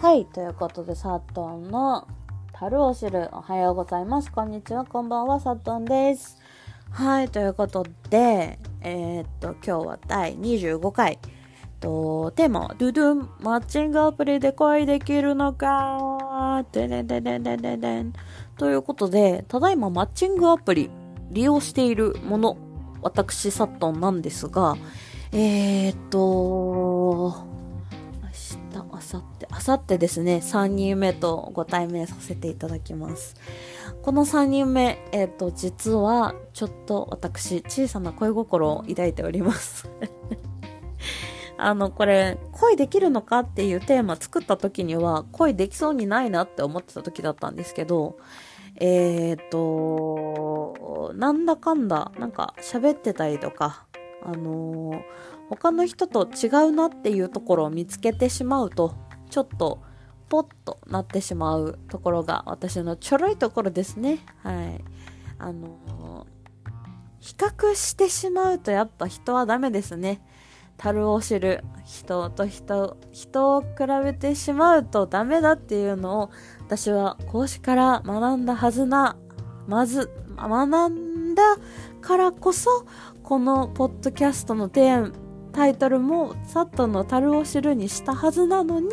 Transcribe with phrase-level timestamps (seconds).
[0.00, 2.08] はい、ということで、サトンの
[2.54, 3.28] 樽を知る。
[3.32, 4.32] おはようございます。
[4.32, 6.38] こんにちは、こんばんは、サットンです。
[6.90, 11.18] はい、ということで、えー、っと、今日は第25回。
[11.80, 18.14] と、テーマは、ドゥドゥン、マッチングアプリで恋できるのかでででででででん。
[18.56, 20.88] ということで、ただいまマッチングアプリ
[21.30, 22.56] 利用しているもの、
[23.02, 24.78] 私、サットンなんですが、
[25.32, 27.49] えー、っと、
[29.50, 33.34] あさって、ですね、3人目とご対面させていただきます。
[34.02, 39.90] この3人目、えっ、ー、と、実は、ちょっと私、小さな恋心を抱いております。
[41.58, 48.18] あの、これ、恋できるのかっていうテーマ作った時には、恋できそうにないなって思ってた時だったんですけど、
[48.76, 53.84] えっ、ー、と、なんだかんだ、なんか喋ってたりとか、
[54.22, 55.02] あのー、
[55.48, 58.94] 他の人と違うなっていうところを見つけてしまうと、
[59.30, 59.82] ちょっと
[60.28, 64.18] ポッとなってしまうところが私のちょろいところですね。
[64.42, 64.84] はい。
[65.38, 66.26] あの、
[67.18, 70.20] 比較してしまうとやっぱ人はダメですね。
[70.76, 73.66] 樽を知る人と人、人を比
[74.02, 79.16] べてしまうとダメだっていうのを私は講師から学んだはずな、
[79.66, 81.42] まず、学んだ
[82.00, 82.86] からこそ、
[83.22, 85.12] このポッドキャストのテーマ、
[85.52, 88.88] タイトルもサットの樽を知るにしたはずなのに、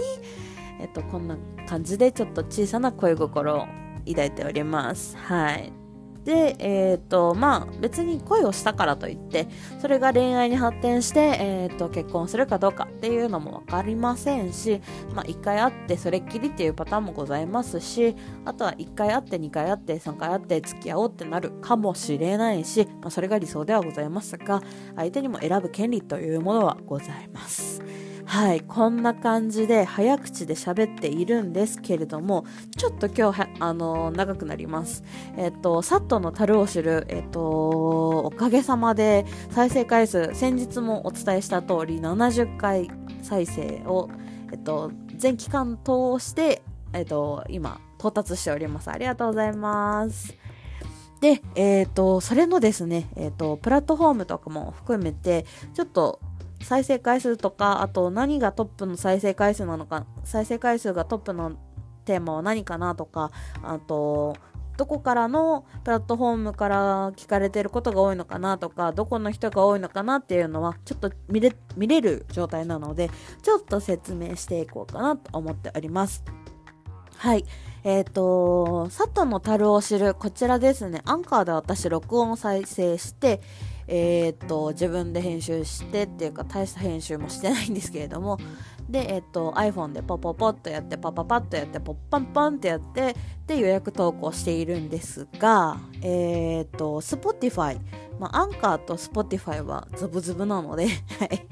[0.79, 3.65] えっと、こんな感じでちょっと小さな恋心を
[4.07, 5.15] 抱いております。
[5.17, 5.86] はい。
[6.27, 9.47] で、え、ー、と、まあ、別に恋をしたからといって、
[9.79, 14.81] それが恋愛に発展して、え、ー、と、結婚するかどうかっていうのもわかりませんし、
[15.15, 24.61] まあ、一回会ってそれっきりっていうパターンもございますし、あとは一回会って二回会って三回会って付き合おうってなるかもしれないし、まあ、それが理想ではございますが、
[24.97, 27.86] 相手にも選ぶ権利というものはございます。
[28.27, 35.05] はい、こんな感じで早口で喋っているんですけれども、ちょっと今日、あの、長くなります。
[35.37, 42.91] えっ、と、サットの樽を知る、えっ、と、おかげさまで再生回数、先日もお伝えした通り70回
[43.23, 44.09] 再生を、
[44.51, 48.91] えっ、と、全期間通して、えっ、と、今、到達しております。
[48.91, 50.35] ありがとうございます。
[51.21, 56.19] で、えっ、と、それのですね、えっ、と、プラットフォームとかも含めて、ちょっと
[56.61, 61.53] 再生回数とか、あと何がトップの再生回数なのか、再生回数がトップの
[62.05, 63.31] テーマは何かなとか、
[63.63, 64.35] あと、
[64.77, 73.09] どこからのプラットフォームから聞かれてることが多いのかなとか、どこの人が多いのかなっていうのは、ちょっと見れ、見れる状態なので、
[73.41, 76.23] ちょっと説明していこうかなと思っております。
[77.17, 77.43] はい。
[77.87, 83.39] えっ、ー、と、佐藤の樽を知る、こちらですね、アンカーで私録音再生して、
[83.87, 88.39] えー、と、自分で編集してっていうか、大した編集もしてないんですけれども、
[88.89, 93.15] で、えっと、iPhone でポポポッとやって、パパパッとやって、ポッパンパンってやって、
[93.47, 97.79] で、予約投稿しているんですが、えー、っと、Spotify、
[98.19, 100.87] まあ、アンカーと Spotify はズブズブなので、
[101.19, 101.47] はい。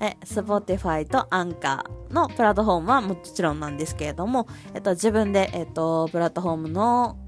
[0.00, 7.18] え、Spotify とアンカーのプラットフォームはもちろんなんですけれども、えっと、自分で、えっと、プラットフォームの、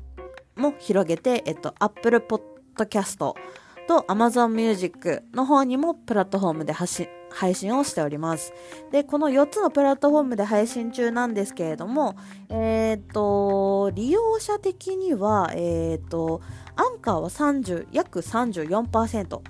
[0.56, 2.20] も広げて、えっと、Apple
[2.76, 8.52] Podcast と Amazon Music の方にもプラットフォームで発信配信をしております。
[8.90, 12.16] で、この4つのプラットフォームで配信中なんですけれども、
[12.48, 16.40] えっ、と、利用者的には、えっ、ー、と、
[16.76, 19.40] アンカーは30、約34%。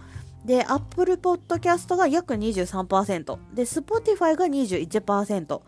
[0.45, 3.39] で、Apple Podcast が約23%。
[3.55, 5.61] で、Spotify が21%。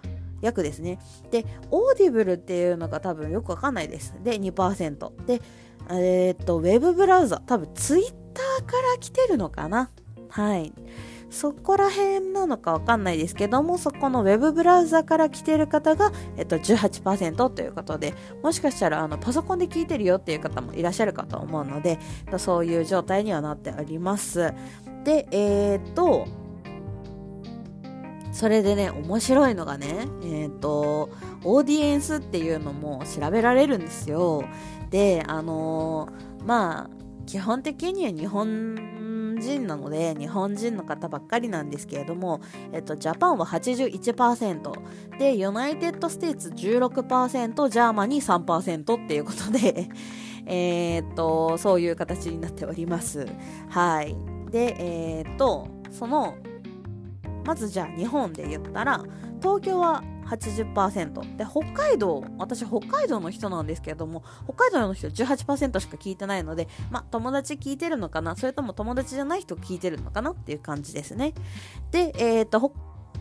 [0.42, 0.98] 約ですね。
[1.30, 4.14] で、Audible っていうのが多分よくわかんないです。
[4.22, 5.24] で、2%。
[5.24, 5.40] で、
[5.90, 8.12] えっ、と、Web ブラウザ、多分 Twitter
[8.66, 9.90] から来てるのかな
[10.28, 10.72] はい。
[11.32, 21.98] そこら辺なのかわかんないですけども、そこのウェブブラウザから来てる方が、えっと、18%ということで、もしかしたら、あの、パソコンで聞いてるよっていう方もいらっしゃるかと思うので、
[22.36, 24.52] そういう状態にはなっております。
[25.04, 26.26] で、えー、っと、
[28.30, 31.10] それでね、面白いのがね、えっ、と、
[31.44, 34.44] オーディエンスっていうのも調べられるんですよ。
[34.90, 36.90] で、あのー、まあ、
[37.26, 38.91] 基本的には日本
[39.42, 42.40] 人なので日本人の方ばっかりなんですけれども、
[42.72, 49.88] えっと、 Japan は81%で United States 16% Germany 3%っていうことで
[50.46, 53.26] えっとそういう形になっております。
[53.68, 54.16] はい。
[54.50, 56.34] でえー、っとその
[57.44, 59.02] まずじゃあ日本で言ったら
[59.40, 68.36] 東京は80%で北海道私北海道の人なんですけれども北海道の人18%しか聞いてないのでまあ友達聞いてるのかな？
[68.36, 70.30] それとも友達じゃない人聞いてるのかな？
[70.30, 71.34] っていう感じですね。
[71.90, 72.72] でえっ、ー、と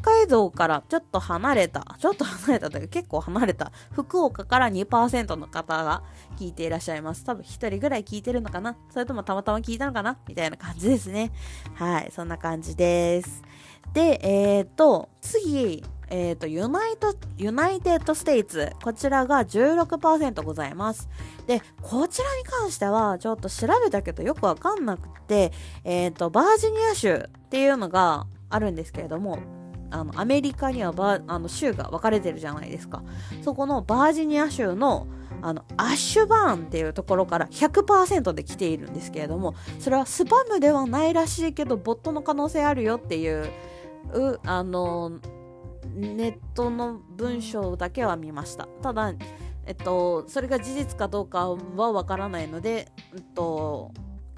[0.01, 6.01] 海道からちょっと離れた、ちょっと離れたというか結構離れた、福岡から2%の方が
[6.39, 7.23] 聞いていらっしゃいます。
[7.23, 8.75] 多分1人ぐらい聞いてるのかな？
[8.89, 10.17] それともたまたま聞いたのかな？
[10.27, 11.31] みたいな感じですね。
[11.75, 13.43] はい、そんな感じです。
[13.93, 18.69] で、えっ、ー、と、次、えっ、ー、と、ユナイト、ユナイテッドステイツ。
[18.83, 21.09] こちらが16%ございます。
[21.47, 25.53] で、こちらに関しては、ちょっと調べたけどよくわかんなくて、
[25.85, 29.39] えっ、ー、と、バージニア州っていうのがあるんですけれども、
[29.89, 33.03] あの、アメリカにはバあの州が分かれてるじゃないですか。
[33.41, 35.07] そこのバージニア州の、
[35.41, 43.49] あの、アッシュバーンっていうところから100%で来ているんですけれども、それはスパムではないらしいけど、ボットの可能性あるよっていう、
[44.13, 45.13] うあの、
[45.95, 48.67] ネットの文章だけは見ました。
[48.81, 49.13] ただ、
[49.65, 53.91] えっと、それが事実かどうかはわからないので、えっと、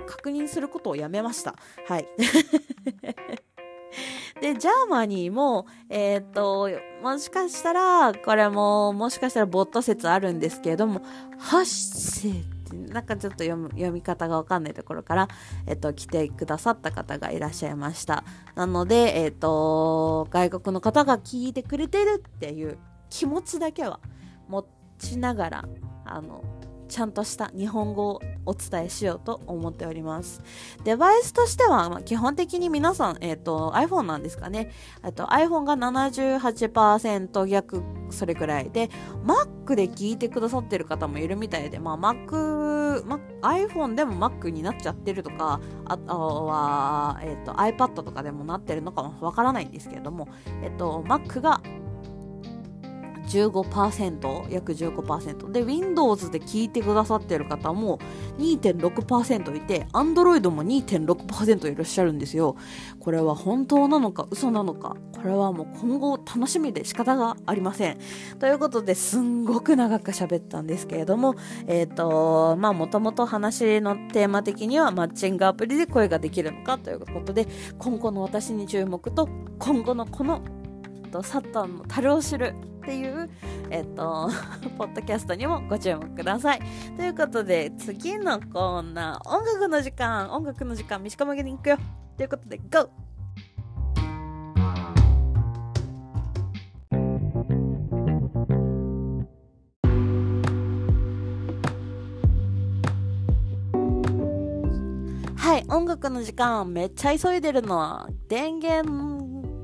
[0.06, 1.56] 確認することをやめました。
[1.88, 2.08] はい。
[4.42, 6.70] で、 Germany も、えー、っと、
[7.02, 11.02] もしかしたら、これも、もしかしたらボット説あるんですけれども、
[11.38, 11.66] ハッ
[12.82, 15.28] ですねなんかちょっと読む読み方がわかんないところから、
[15.68, 18.24] えっと、来てくださった方がいらっしゃいました。
[18.56, 22.78] なので、えっと、外国の方が聞いてくれてるっていう
[23.10, 24.00] 気持ちだけは
[24.48, 24.66] 持
[24.98, 25.66] ちながら、
[26.06, 26.44] あの、
[26.94, 30.44] ちゃんとした日本語をお伝えしようと思っております。
[30.84, 34.70] デバイスとしては、まあ、基本的に皆さん、えっ、ー、と、iPhone なんですかね。
[35.16, 37.82] と iPhone が78%逆、
[38.12, 38.92] それくらいで、
[39.26, 50.28] Mac で聞いてくださってる方もいるみたいで、まあ、Mac、Mac、iPhone でも Mac になっちゃってるとか、あとは、えっ、ー、と、iPad とかでもなってるのかもわからないんですけれども、
[50.62, 51.60] えっ、ー、と、Mac が
[53.34, 57.98] 15%約15%で Windows で聞いてくださってる方も
[58.38, 62.56] 2.6%いて Android も2.6%いらっしゃるんですよ。
[63.00, 64.96] これは本当なのか嘘なのか。
[65.14, 67.98] これはもう今後楽しみで仕方がありません。
[68.40, 71.36] ということですんごく長く喋ったんですけれども
[71.68, 77.48] えっ、ー、とまあもともと話のテーマ的にはマッチングアプリで声ができるのかということで
[77.80, 79.28] 今後の私に注目と
[79.60, 80.42] 今後のこの
[81.22, 83.30] サッタンの樽を知るっていう、
[83.70, 84.30] えっと、
[84.78, 86.62] ポッドキャストにもご注目ください。
[86.98, 91.78] ということで、次のコーナー、音楽の時間、音楽の時間、短めに行くよ。
[92.18, 92.90] ということで、GO!
[105.38, 109.23] はい、音楽の時間、めっちゃ急いでるのは、電源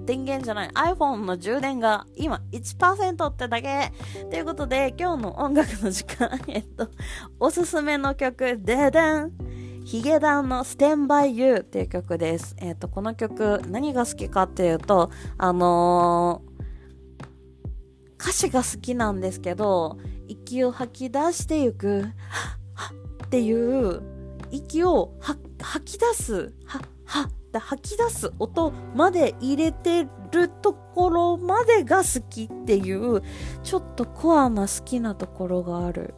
[0.09, 3.93] 電源じゃない iPhone の充電が今1%ってだけ
[4.31, 6.87] ということで今日の音楽の時間 えっと
[7.39, 9.31] おすすめの曲ででん
[9.85, 12.55] ヒゲダンの Stand By You っていう曲です。
[12.59, 15.09] えっ、と、この曲何が好きかっていうと、
[15.39, 19.97] あのー、歌詞が好きなんですけど、
[20.27, 22.03] 息を吐き出していく、
[22.75, 22.93] は
[23.25, 24.03] っていう
[24.51, 25.11] 息を
[25.59, 26.81] 吐き出す、はっ
[27.49, 33.21] て吐き出す音まで入れてるところまでが好きっていう
[33.63, 36.13] ちょっとコアな好きなところがある。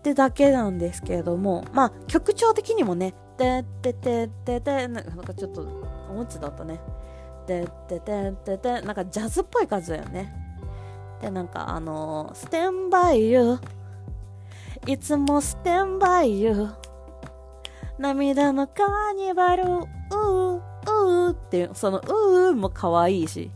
[0.00, 5.62] ってだけなんですけれどもまあ曲調的にもね「ててててて」なんかちょっと
[6.10, 6.80] おもちだったね
[7.46, 10.34] 「ててててて」なんかジャズっぽい感じだよね。
[11.20, 13.58] でなんかあのー「ステンバイユ
[14.86, 16.68] いつもステンバイユ
[17.96, 19.64] 涙のカーニバル
[20.12, 23.50] うー、うーっていう、そのうーも可愛いし、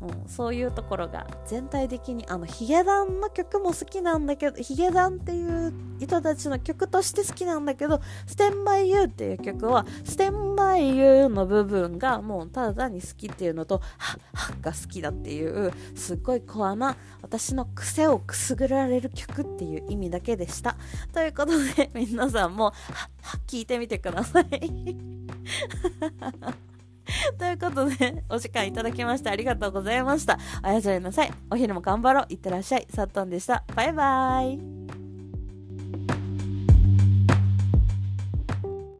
[0.00, 20.76] うん、そういうところが全体的にあのヒゲダンの曲も好きなんだけどヒゲダンっていう人たちの曲として好きなんだけど「ステンバイユーっていう曲は「ステンバイユーの部分がもうただ単に好きっていうのと「はっはっ」が好きだっていうすっごいコアな私の癖をくすぐられる曲っていう意味だけでした。
[21.12, 22.74] ということで皆さんも「はっ
[23.22, 25.27] はっ」聞いてみてください。
[27.38, 30.38] ということで、お時間いただきましてありがとうございました。
[30.62, 31.32] おやすみなさい。
[31.50, 32.26] お昼も頑張ろう。
[32.28, 32.86] いってらっしゃい。
[32.94, 33.64] さっとんでした。
[33.74, 34.77] バイバーイ。